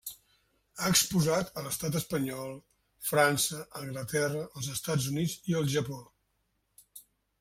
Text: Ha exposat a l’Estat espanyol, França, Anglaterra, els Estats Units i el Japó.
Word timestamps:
Ha 0.83 0.87
exposat 0.93 1.51
a 1.57 1.63
l’Estat 1.65 1.97
espanyol, 1.99 2.55
França, 3.09 3.61
Anglaterra, 3.83 4.41
els 4.61 4.71
Estats 4.77 5.07
Units 5.15 5.37
i 5.53 5.59
el 5.61 5.71
Japó. 5.75 6.01